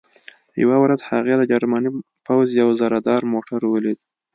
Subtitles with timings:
[0.63, 1.89] یوه ورځ هغې د جرمني
[2.25, 3.99] پوځ یو زرهدار موټر ولید